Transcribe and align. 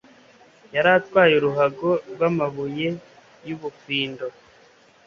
yari 0.73 0.89
atwaye 0.99 1.33
uruhago 1.37 1.89
rw'amabuye 2.11 2.89
y'ubufindo 3.47 4.25